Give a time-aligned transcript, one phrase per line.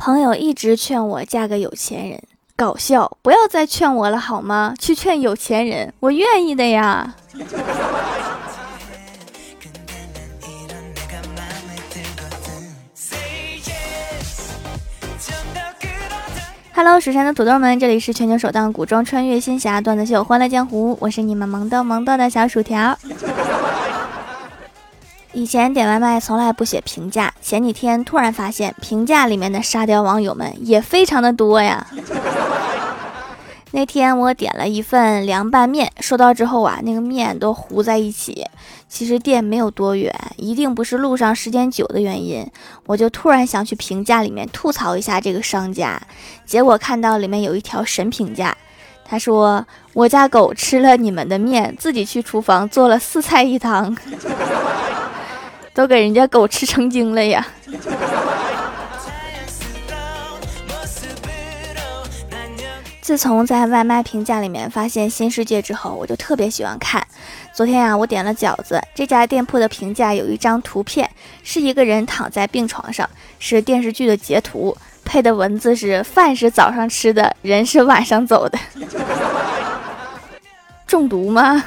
[0.00, 2.22] 朋友一直劝我嫁个有钱人，
[2.56, 4.74] 搞笑，不要再劝我了好吗？
[4.78, 7.14] 去劝有钱人，我愿意的呀。
[16.72, 22.96] Hello，蜀山的土豆们，这里是全球首档古装穿越仙侠段子秀《欢乐江湖》，我是你们萌豆萌豆的小薯条。
[25.32, 31.86] 以前点外卖从来不写评价，前几天突然发现评价里面的沙雕网友们也非常的多呀。
[33.72, 38.44] 那天我点了一份凉拌面，收到之后啊，那个面都糊在一起。
[38.88, 42.44] 其实店没有多远，一定不是路上时间久的原因。
[42.86, 46.02] 我就突然想去评价里面吐槽一下这个商家，
[46.44, 48.56] 结果看到里面有一条神评价，
[49.04, 53.96] 他说：“我家狗吃了你们的面，自己去厨房做了四菜一汤，
[55.72, 57.46] 都给人家狗吃成精了呀。
[63.00, 67.04] ”自从在外卖评价里面发现新世界之后，我就特别喜欢看。
[67.52, 71.10] 昨天呀，我点了饺子，这家店铺的评价有一张图片，
[71.42, 78.56] 是一个人躺在病床上，是电视剧的截图，配的文字是“饭是早上吃的，人是晚上走的”。
[80.86, 81.64] 中毒吗？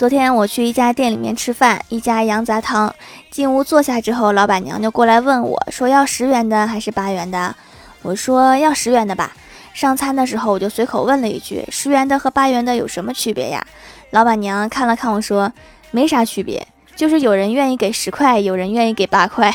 [0.00, 2.94] 昨天我去一家店里面吃饭，一家羊杂汤。
[3.30, 7.54] 进屋坐下之后，老板娘就过来问我说：“要十元的还是八元的？”
[8.00, 9.34] 我说：“要十元的吧。”
[9.74, 13.62] 上餐的时候，我就随口问了一句：“十元的和八元的有什么区别呀？”
[14.08, 15.52] 老板娘看了看我说
[15.92, 19.54] ：“没啥区别，就是有人愿意给十块，有人愿意给八块。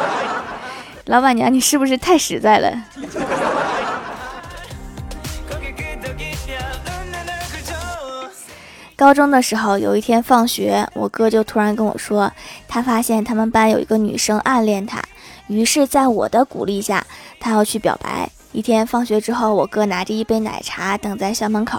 [1.04, 2.72] ”老板娘，你是不是太实在了？
[8.98, 12.32] 高中的时候，有一天放学，我哥就突然跟我说，
[12.66, 15.00] 他发现他们班有一个女生暗恋他，
[15.46, 17.06] 于是，在我的鼓励下，
[17.38, 18.28] 他要去表白。
[18.50, 21.78] 一天放学之后，我哥拿着一杯奶茶等在校门口，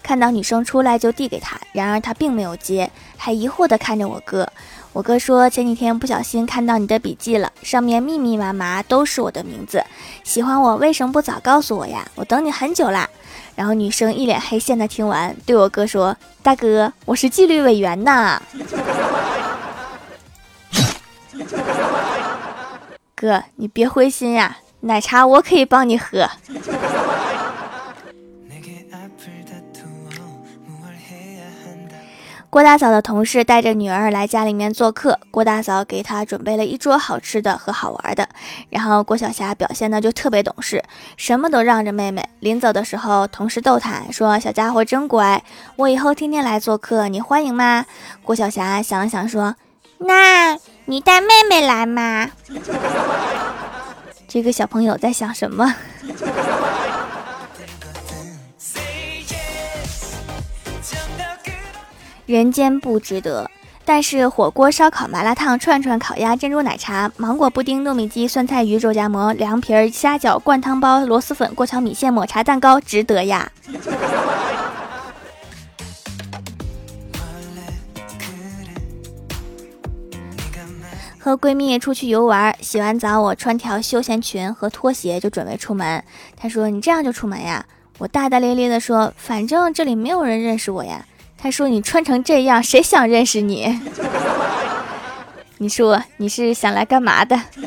[0.00, 4.48] 看到女生出来就递给他，然而他并没有接，还疑惑地看着我哥。
[4.92, 9.82] 我哥说，前几天不小心看到你的笔记了，上面密密麻麻都是我的名字，
[10.22, 12.06] 喜欢我为什么不早告诉我呀？
[12.14, 13.10] 我等你很久啦。
[13.60, 18.40] 然后女生一脸黑线的听完，对我哥说：“大哥，我是纪律委员呐。
[23.14, 26.26] 哥，你别灰心呀，奶茶我可以帮你喝。”
[32.50, 38.28] 郭大嫂的同事带着女儿来家里面做客，郭大嫂给她准备了一桌好吃的和好玩的。
[38.70, 40.82] 然后郭晓霞表现的就特别懂事，
[41.16, 42.28] 什么都让着妹妹。
[42.40, 45.40] 临走的时候，同事逗她说：“小家伙真乖，
[45.76, 47.86] 我以后天天来做客，你欢迎吗？”
[48.24, 49.54] 郭晓霞想了想说
[49.98, 52.32] ：“那你带妹妹来吗？”
[54.26, 55.72] 这个小朋友在想什么？
[62.30, 63.50] 人间不值得，
[63.84, 73.50] 但是火锅、烧烤、麻辣烫、串串、烤鸭、珍珠奶茶、芒果布丁、糯米鸡、酸菜鱼、肉夹馍、凉皮儿、虾饺、灌汤包、螺蛳粉、过桥米线、抹茶蛋糕，值得呀！
[81.18, 86.04] 和闺蜜出去游玩，洗完澡，我穿条休闲裙和拖鞋就准备出门。
[86.36, 87.66] 她说：“你这样就出门呀？”
[87.98, 91.04] 我大大咧咧地说：“反正这里没有人认识我呀。”
[91.42, 93.80] 他说：“你穿成这样，谁想认识你？
[95.58, 97.40] 你说你是想来干嘛的？”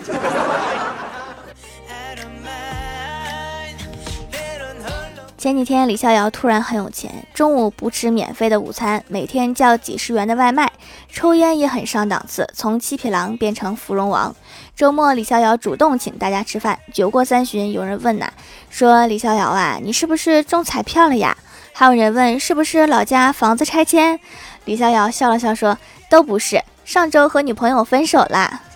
[5.35, 10.71] 前几天李逍遥突然很有钱，中午不吃免费的午餐，每天叫几十元的外卖，
[11.11, 14.33] 抽烟也很上档次，从七匹狼变成芙蓉王。
[14.75, 18.31] 周末李逍遥主动请大家吃饭，酒过三巡，有人问呐，
[18.69, 21.35] 说李逍遥啊，你是不是中彩票了呀？
[21.75, 24.19] 还有人问是不是老家房子拆迁，
[24.65, 28.61] 李逍遥笑了笑说：“都不是，上周和女朋友分手啦。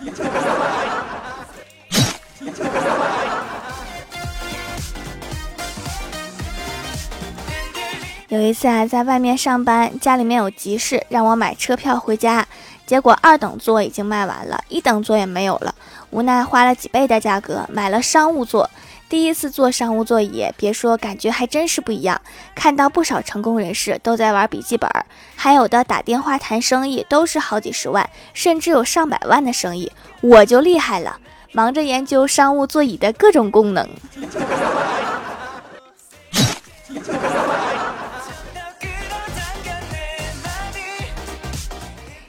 [8.28, 12.46] 有一次啊，在外面上班，家里面有急事，让我买车票回家，
[12.84, 15.74] 结果二等座已经卖完了，一等座也没有了，
[16.10, 18.68] 无奈花了几倍的价格买了商务座。
[19.08, 22.20] 第一次坐商务座椅，别说，感觉还真是不一样。
[22.54, 24.90] 看到不少成功人士都在玩笔记本，
[25.34, 29.90] 还有的打电话谈生意，都是好几十万，甚至有上百万的生意。
[30.20, 31.18] 我就厉害了，
[31.52, 33.88] 忙着研究商务座椅的各种功能。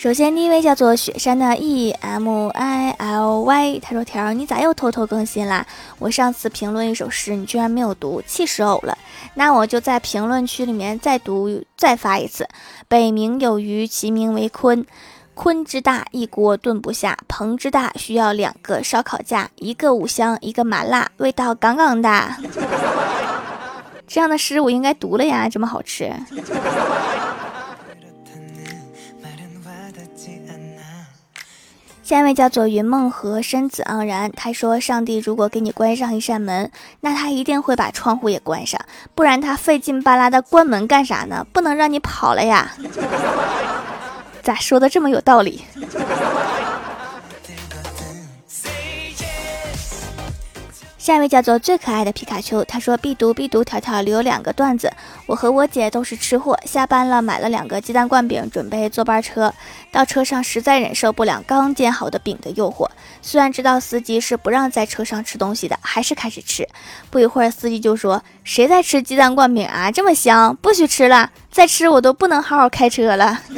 [0.00, 5.66] 首先，第一位叫做雪山的 E M I L Y，他说：“条，你咋又偷偷更新啦？
[5.98, 8.96] 我上次评论一首诗，你居然没有读，气死我了！
[9.34, 12.48] 那我就在评论区里面再读，再发一次。
[12.88, 14.86] 北冥有鱼，其名为鲲。
[15.36, 22.36] 鲲之大，一锅炖不下；鹏之大，需要两个烧烤架，一个五香，一个麻辣，味道杠杠的。
[24.08, 26.10] 这样的诗我应该读了呀，这么好吃。”
[32.10, 36.68] 下一位叫做云梦和身子盎然，他说：“上帝如果给你关上一扇门，
[37.02, 38.80] 那他一定会把窗户也关上，
[39.14, 41.46] 不然他费劲巴拉的关门干啥呢？
[41.52, 42.72] 不能让你跑了呀？
[44.42, 45.62] 咋说的这么有道理？”
[51.00, 54.92] 下一位叫做最可爱的皮卡丘，他说必读必读，条条留两个段子。
[55.24, 59.50] 我和我姐都是吃货，下班了买了两个鸡蛋灌饼，准备坐班车。
[59.90, 62.86] 到车上实在忍受不了刚煎好的饼的诱惑，
[63.22, 66.68] 虽然知道司机是不让在车上吃东西的，还是开始吃。
[67.08, 69.90] 不一会儿，司机就说：“谁在吃鸡蛋灌饼啊？
[69.90, 71.30] 这么香，不许吃了！
[71.50, 73.40] 再吃我都不能好好开车了。”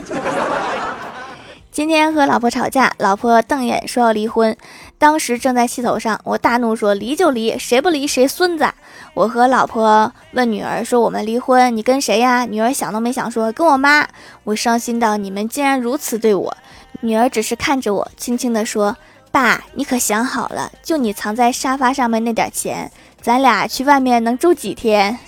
[1.72, 4.54] 今天和老婆吵架，老婆瞪眼说要离婚。
[5.02, 8.72] 当时正在气头上，我大怒说：“离就离，谁不离谁孙子！”
[9.14, 14.06] 我和老婆问女儿说：“我们离婚，你跟谁呀？”女儿想都没想说：“跟我妈。”
[14.44, 16.56] 我伤心到你们竟然如此对我。
[17.00, 18.96] 女儿只是看着我，轻轻地说
[19.32, 20.70] ：“爸，你可想好了？
[20.84, 22.88] 就你藏在沙发上面那点钱，
[23.20, 25.18] 咱俩去外面能住几天？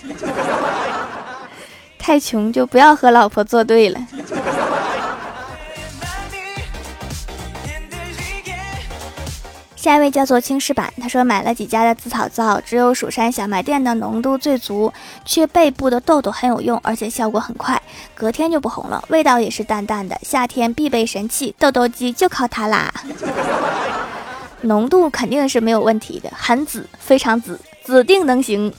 [1.99, 3.99] 太穷就不要和老婆作对了。”
[9.85, 14.91] 下一位叫做青石板，他说买了几家的紫草皂，只有蜀山小卖店的浓度最足，
[15.23, 17.79] 去背部的痘痘很有用，而且效果很快，
[18.15, 22.91] 隔天就不红了，味道也是淡淡的，夏天必备神器，痘痘肌就靠它啦。
[24.61, 28.73] 浓度肯定是没有问题的，很紫，非常紫，指定能行。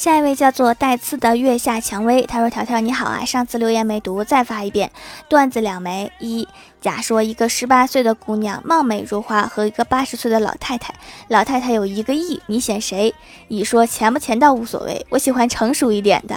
[0.00, 4.90] 下一位叫做带刺的月下蔷薇，他说：“条条你好啊，上次留言没读，再发一遍。
[5.28, 6.48] 段子两枚：一，
[6.80, 10.94] 甲说一个十八岁的姑娘貌美如花，和一个八十岁的老太太，
[11.28, 13.14] 老太太有一个亿，你选谁？
[13.48, 16.34] 乙说钱不钱倒无所谓，我喜欢成熟一点的。”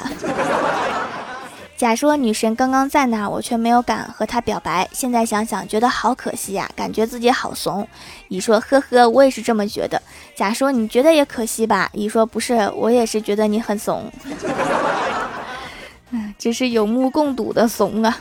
[1.84, 4.88] 假说女神刚刚在那，我却没有敢和她表白。
[4.94, 7.86] 现在想想，觉得好可惜呀，感觉自己好怂。
[8.30, 10.02] 乙说：“呵呵，我也是这么觉得。”
[10.34, 11.90] 假说你觉得也可惜吧？
[11.92, 14.10] 乙说：“不是，我也是觉得你很怂。
[16.12, 18.18] ”嗯，这是有目共睹的怂啊。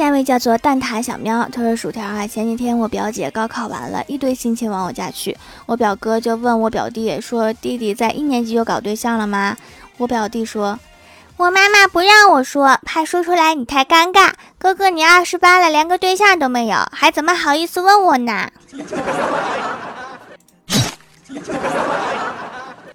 [0.00, 5.36] 下一位叫做蛋挞小喵，他说：“薯条啊，前几天我表姐高考完了，一堆亲戚往我家去，
[5.66, 9.58] 我表哥就问我表弟说，弟弟在一年级就搞对象了吗？
[9.98, 10.78] 我表弟说，
[11.36, 14.32] 我妈妈不让我说，怕说出来你太尴尬。
[14.56, 18.48] 哥哥你二十八了，连个对象都没有，还怎么好意思问我呢？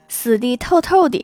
[0.09, 1.23] 死的透透的。”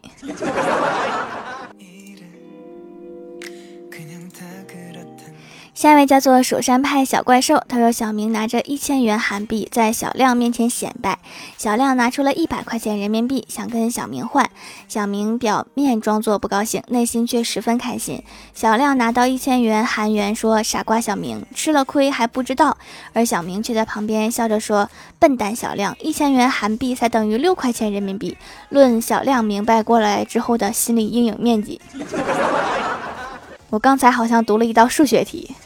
[5.81, 11.17] 下一位叫做蜀山派小怪兽，他说：“小明拿着一千元韩币在小亮面前显摆，
[11.57, 14.47] 小亮拿出了一百块钱人民币想跟小明换，
[14.87, 18.23] 小明表面装作不高兴，内心却十分开心。
[18.53, 22.77] 小亮拿到一千元韩元说：‘傻瓜小明吃了亏还不知道。’
[23.13, 28.37] 而小明却在旁边笑着说：‘笨蛋小亮，一千元韩币才等于六块钱人民币。’
[28.69, 31.81] 论小亮明白过来之后的心理阴影面积。”
[33.71, 35.55] 我刚才好像读了一道数学题。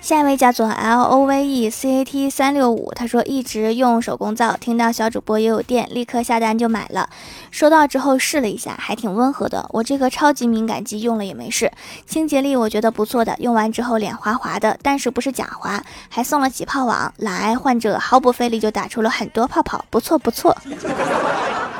[0.00, 7.08] 下一位叫做 L O V E C A T 三六五，他说一直用手工皂，听到小主播也有店，立刻下单就买了。
[7.52, 9.64] 收到之后试了一下，还挺温和的。
[9.70, 11.70] 我这个超级敏感肌用了也没事，
[12.06, 13.36] 清洁力我觉得不错的。
[13.38, 20.56] 用完之后脸滑滑的，但是不是假滑，还送了起泡网，懒癌患者毫不费力就打出了很多泡泡，不错不错。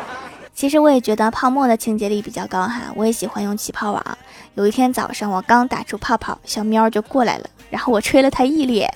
[0.61, 4.19] 其实我也觉得泡沫的清洁力比较高哈，我也喜欢用起泡网。
[4.57, 8.93] 有一天早上我刚打出泡泡，小喵就过来了，然后我吹了它一脸。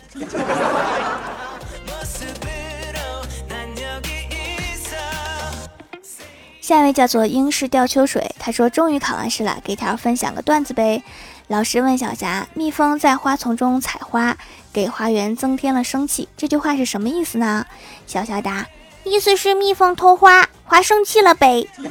[6.61, 11.02] 下一位叫做英式吊秋水，他说终于考完试了，给条分享个段子呗。
[11.47, 14.37] 老师问小霞：“蜜蜂在花丛中采花，
[14.71, 17.64] 给花园增添了生气，这句话是什么意思呢？”
[18.06, 18.66] 小霞答
[19.04, 21.68] ：“意思是蜜蜂偷花，花生气了呗。”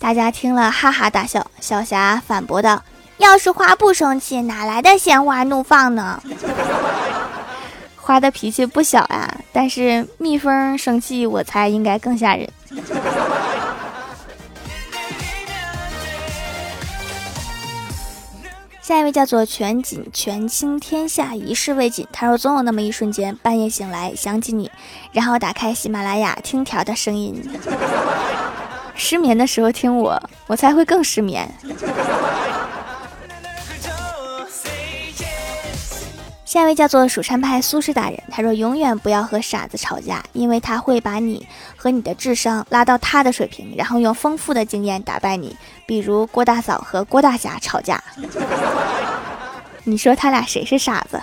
[0.00, 1.46] 大家听了哈哈大笑。
[1.60, 2.82] 小霞反驳道
[3.18, 6.20] ：“要是花不生气，哪来的鲜花怒放呢？”
[7.94, 12.50] 花的脾气不小呀，但是蜜蜂生气，我猜应该更吓人。
[18.90, 22.04] 下一位叫做全锦全倾天下一世未尽。
[22.12, 24.68] 他说总有那么一瞬间，半夜醒来想起你，
[25.12, 27.40] 然后打开喜马拉雅听条的声音。
[28.96, 31.48] 失眠的时候听我，我才会更失眠。
[36.50, 45.56] 下一位叫做蜀山派苏轼大人，他说永远不要和傻子吵架，因为他会把你和你的智商拉到他的水平，然后用丰富的经验打败你。
[45.86, 48.02] 比如郭大嫂和郭大侠吵架，
[49.84, 51.22] 你说他俩谁是傻子？